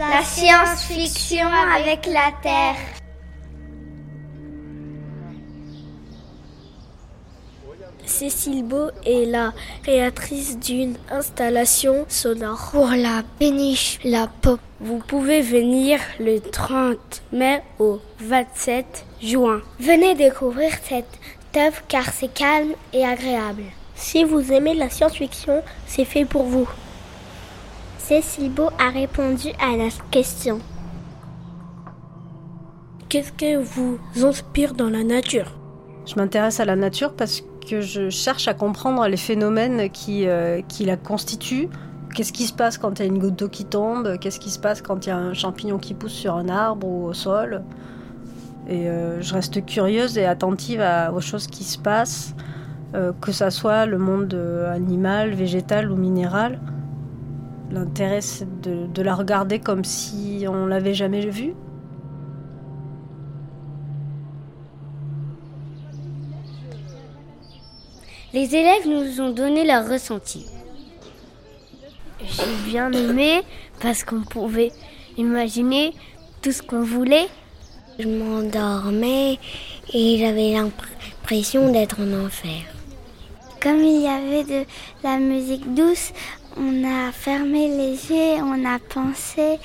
[0.00, 2.76] La science-fiction avec la Terre.
[8.06, 9.52] Cécile Beau est la
[9.82, 14.58] créatrice d'une installation sonore pour la péniche La Pop.
[14.80, 16.96] Vous pouvez venir le 30
[17.32, 19.60] mai au 27 juin.
[19.80, 21.18] Venez découvrir cette
[21.54, 23.64] œuvre car c'est calme et agréable.
[23.96, 26.66] Si vous aimez la science-fiction, c'est fait pour vous.
[28.10, 30.58] Cécile Beau a répondu à la question.
[33.08, 35.52] Qu'est-ce que vous inspire dans la nature?
[36.06, 40.60] Je m'intéresse à la nature parce que je cherche à comprendre les phénomènes qui, euh,
[40.60, 41.68] qui la constituent.
[42.12, 44.18] Qu'est-ce qui se passe quand il y a une goutte d'eau qui tombe?
[44.18, 46.88] Qu'est-ce qui se passe quand il y a un champignon qui pousse sur un arbre
[46.88, 47.62] ou au sol?
[48.68, 52.34] Et euh, je reste curieuse et attentive à, aux choses qui se passent,
[52.96, 54.34] euh, que ça soit le monde
[54.68, 56.58] animal, végétal ou minéral.
[57.70, 61.54] L'intérêt, c'est de, de la regarder comme si on l'avait jamais vue.
[68.32, 70.46] Les élèves nous ont donné leur ressenti.
[72.20, 73.42] J'ai bien aimé
[73.80, 74.70] parce qu'on pouvait
[75.16, 75.92] imaginer
[76.40, 77.26] tout ce qu'on voulait.
[77.98, 79.38] Je m'endormais
[79.92, 82.62] et j'avais l'impression d'être en enfer.
[83.60, 84.64] Comme il y avait de
[85.02, 86.12] la musique douce,
[86.56, 89.58] on a fermé les yeux, on a pensé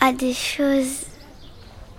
[0.00, 1.06] à des choses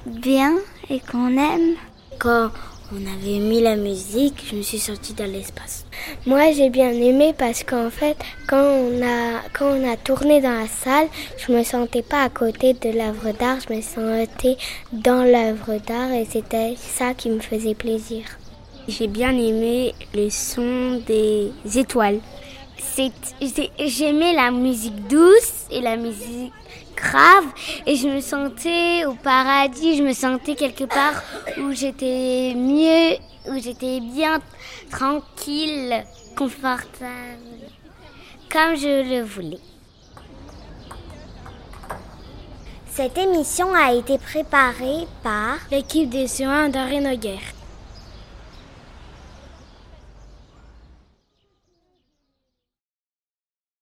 [0.06, 0.56] bien
[0.90, 1.76] et qu'on aime.
[2.20, 2.52] Quand
[2.92, 5.86] on avait mis la musique, je me suis sortie dans l'espace.
[6.26, 8.18] Moi, j'ai bien aimé parce qu'en fait,
[8.48, 12.30] quand on a quand on a tourné dans la salle, je me sentais pas à
[12.30, 14.58] côté de l'œuvre d'art, je me sentais
[14.92, 18.24] dans l'œuvre d'art et c'était ça qui me faisait plaisir.
[18.88, 22.20] J'ai bien aimé le son des étoiles.
[23.80, 26.54] J'aimais la musique douce et la musique
[26.96, 27.46] grave
[27.86, 31.24] et je me sentais au paradis, je me sentais quelque part
[31.58, 34.40] où j'étais mieux, où j'étais bien
[34.92, 36.04] tranquille,
[36.38, 37.70] confortable,
[38.52, 39.60] comme je le voulais.
[42.92, 47.18] Cette émission a été préparée par l'équipe des soins d'Arène.